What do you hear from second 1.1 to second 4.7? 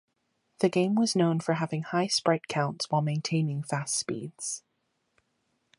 known for having high sprite counts while maintaining fast speeds.